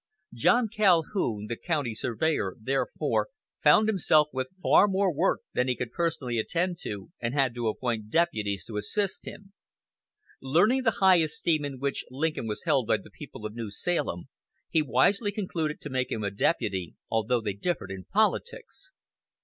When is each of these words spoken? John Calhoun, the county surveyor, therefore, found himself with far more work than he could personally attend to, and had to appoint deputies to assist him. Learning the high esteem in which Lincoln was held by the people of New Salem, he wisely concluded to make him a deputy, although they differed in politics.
John 0.33 0.67
Calhoun, 0.67 1.45
the 1.45 1.55
county 1.55 1.93
surveyor, 1.93 2.55
therefore, 2.59 3.29
found 3.61 3.87
himself 3.87 4.29
with 4.33 4.49
far 4.59 4.87
more 4.87 5.13
work 5.13 5.41
than 5.53 5.67
he 5.67 5.75
could 5.75 5.91
personally 5.91 6.39
attend 6.39 6.79
to, 6.81 7.11
and 7.21 7.35
had 7.35 7.53
to 7.53 7.67
appoint 7.67 8.09
deputies 8.09 8.65
to 8.65 8.77
assist 8.77 9.27
him. 9.27 9.53
Learning 10.41 10.81
the 10.81 10.97
high 11.05 11.17
esteem 11.17 11.63
in 11.63 11.77
which 11.77 12.03
Lincoln 12.09 12.47
was 12.47 12.63
held 12.63 12.87
by 12.87 12.97
the 12.97 13.11
people 13.11 13.45
of 13.45 13.53
New 13.53 13.69
Salem, 13.69 14.27
he 14.71 14.81
wisely 14.81 15.31
concluded 15.31 15.79
to 15.81 15.91
make 15.91 16.11
him 16.11 16.23
a 16.23 16.31
deputy, 16.31 16.95
although 17.11 17.39
they 17.39 17.53
differed 17.53 17.91
in 17.91 18.05
politics. 18.05 18.93